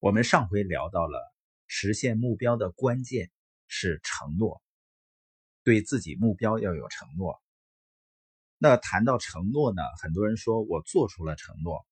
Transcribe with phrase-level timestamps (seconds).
[0.00, 1.30] 我们上回聊到了
[1.66, 3.30] 实现目标的关键
[3.68, 4.62] 是承诺，
[5.62, 7.38] 对自己目标要有承诺。
[8.56, 11.86] 那谈到承诺呢，很多人说我做出了承诺，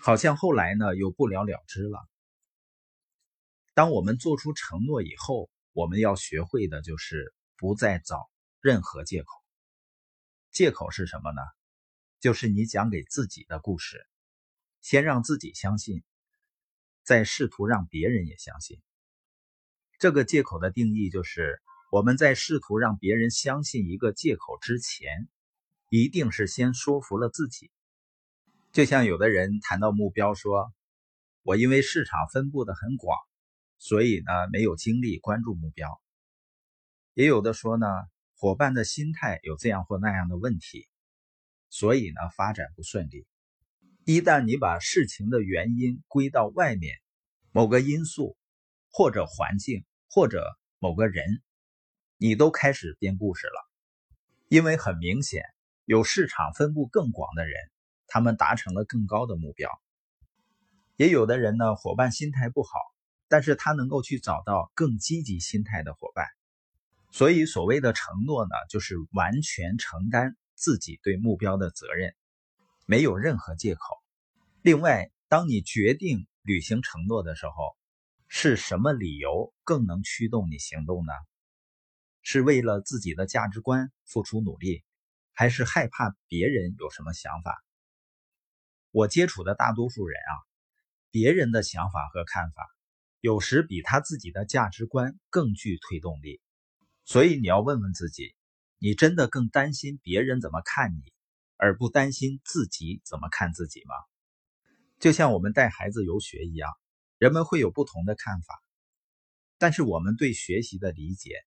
[0.00, 2.08] 好像后来呢又不了了之了。
[3.74, 8.30] 当我们做出承诺以后，我们要学会的就是不再找
[8.62, 9.28] 任何借口。
[10.52, 11.42] 借口是什么呢？
[12.18, 14.06] 就是你讲给自己的故事，
[14.80, 16.02] 先让自己相信。
[17.06, 18.82] 在试图让别人也相信，
[20.00, 25.28] 这个借口的定义就是：我们在试图让别人相信一个借口之前，
[25.88, 27.70] 一定是先说服了自己。
[28.72, 30.74] 就像有的人谈到目标，说
[31.46, 33.16] ：“我因为市场分布的很广，
[33.78, 36.00] 所以呢没有精力关注目标。”
[37.14, 37.86] 也有的说呢，
[38.34, 40.88] 伙伴的心态有这样或那样的问题，
[41.70, 43.28] 所以呢发展不顺利。
[44.08, 46.96] 一旦你把事情的原因归到外面
[47.50, 48.36] 某个因素，
[48.88, 51.42] 或者环境，或者某个人，
[52.16, 53.68] 你都开始编故事了。
[54.46, 55.42] 因为很明显，
[55.84, 57.54] 有市场分布更广的人，
[58.06, 59.68] 他们达成了更高的目标。
[60.94, 62.78] 也有的人呢，伙伴心态不好，
[63.26, 66.28] 但是他能够去找到更积极心态的伙伴。
[67.10, 72.14] 所以，所谓的承诺呢，就是完全承担自己对目标的责任。
[72.88, 73.80] 没有任何借口。
[74.66, 77.76] 另外，当你决定履行承诺的时候，
[78.26, 81.12] 是什么理由更能驱动你行动呢？
[82.20, 84.82] 是为了自己的价值观付出努力，
[85.32, 87.62] 还是害怕别人有什么想法？
[88.90, 90.34] 我接触的大多数人啊，
[91.12, 92.66] 别人的想法和看法，
[93.20, 96.40] 有时比他自己的价值观更具推动力。
[97.04, 98.34] 所以你要问问自己：
[98.78, 101.12] 你真的更担心别人怎么看你？
[101.56, 103.94] 而不担心自己怎么看自己吗？
[104.98, 106.70] 就像我们带孩子游学一样，
[107.18, 108.62] 人们会有不同的看法，
[109.58, 111.44] 但是我们对学习的理解，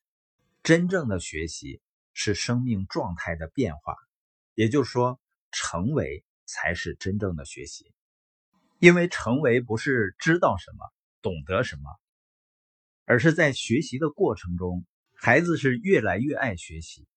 [0.63, 1.81] 真正的学习
[2.13, 3.95] 是生命状态的变化，
[4.55, 5.19] 也就是说，
[5.51, 7.91] 成为才是真正的学习，
[8.79, 10.85] 因为成为不是知道什么、
[11.21, 11.99] 懂得什么，
[13.05, 17.07] 而是在学习的过程中，孩子是越来越爱学习。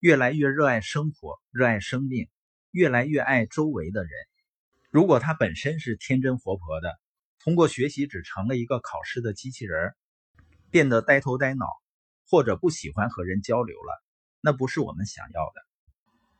[0.00, 2.28] 越来越热爱生活，热爱生命，
[2.70, 4.12] 越来越爱周围的人。
[4.90, 6.98] 如果他本身是天真活泼的，
[7.38, 9.94] 通过学习只成了一个考试的机器人，
[10.70, 11.66] 变得呆头呆脑，
[12.28, 14.02] 或者不喜欢和人交流了，
[14.40, 15.60] 那不是我们想要的。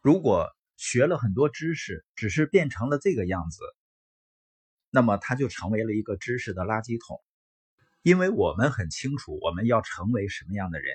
[0.00, 3.62] 如果学了很多知识，只是变成了这个样子，
[4.91, 7.20] 那么他就成为了一个知识的垃圾桶。
[8.03, 10.94] 因为我们很清楚我们要成为什么样的人，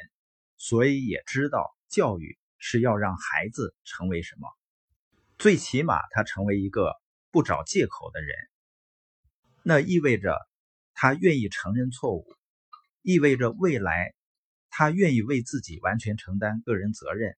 [0.57, 2.37] 所以也知道教育。
[2.65, 4.47] 是要让孩子成为什么？
[5.37, 6.93] 最起码他成为一个
[7.33, 8.35] 不找借口的人。
[9.63, 10.37] 那意味着
[10.93, 12.27] 他愿意承认错误，
[13.01, 14.13] 意味着未来
[14.69, 17.35] 他愿意为自己完全承担个人责任。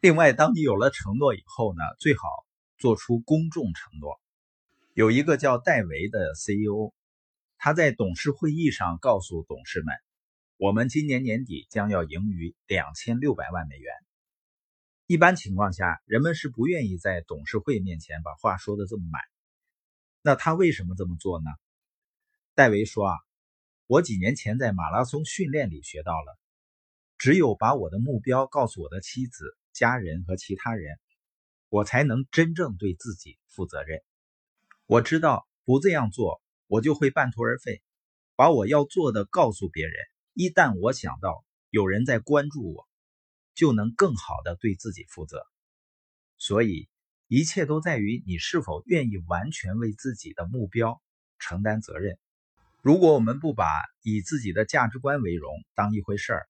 [0.00, 2.22] 另外，当你有了承诺以后呢，最好
[2.78, 4.18] 做出公众承诺。
[4.94, 6.94] 有一个叫戴维的 CEO，
[7.58, 9.94] 他在董事会议上告诉董事们
[10.56, 13.92] ：“我们今年年底将要盈余两千六百万美元。”
[15.06, 19.20] 一般情况下，人们是不愿意在董事会面前把话说的这么满。
[20.22, 21.50] 那他为什么这么做呢？
[22.54, 23.14] 戴维说：“啊，
[23.86, 26.38] 我几年前在马拉松训练里学到了，
[27.18, 29.44] 只有把我的目标告诉我的妻子、
[29.74, 30.98] 家人和其他人，
[31.68, 34.00] 我才能真正对自己负责任。
[34.86, 37.82] 我知道不这样做，我就会半途而废。
[38.36, 39.94] 把我要做的告诉别人，
[40.32, 42.88] 一旦我想到有人在关注我。”
[43.54, 45.46] 就能更好的对自己负责，
[46.38, 46.88] 所以
[47.28, 51.00] 一切都在于你是否愿意完全为自己的目标
[51.38, 52.18] 承担责任。
[52.82, 53.66] 如果我们不把
[54.02, 56.48] 以自己的价值观为荣当一回事儿，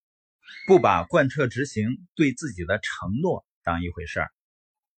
[0.67, 4.31] 不把贯彻执行对自己的承诺当一回事儿，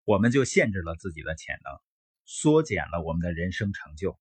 [0.04, 1.82] 我们就限制了自己的潜能，
[2.24, 4.18] 缩减了我们的人生成就。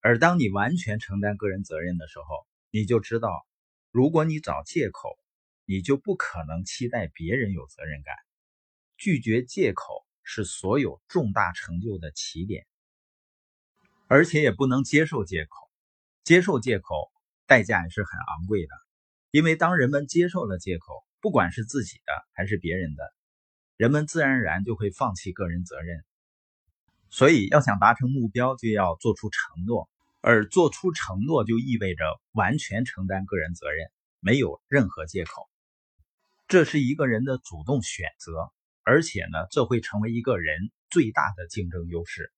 [0.00, 3.46] 而当你完全承担个人责任的时候，你就知道，
[3.92, 5.16] 如果你找借口。
[5.66, 8.14] 你就不可能期待别人有责任感。
[8.96, 12.66] 拒绝借口是所有重大成就的起点，
[14.08, 15.50] 而且也不能接受借口。
[16.24, 17.12] 接受借口
[17.46, 18.74] 代价也是很昂贵的，
[19.30, 23.12] 因为当人们接受了借口，不管是自己的还是别人的，
[23.76, 26.04] 人们自然而然就会放弃个人责任。
[27.10, 29.88] 所以，要想达成目标，就要做出承诺，
[30.20, 35.48] 而做出承诺就意味着完全承担个人责任，没有任何借口。
[36.48, 38.52] 这是一个人的主动选择，
[38.84, 42.32] 而且呢，这会成为一个人最大的竞争优势。